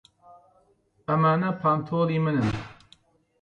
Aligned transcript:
ئەمانە 1.09 1.49
پانتۆڵی 1.61 2.17
منن. 2.25 2.49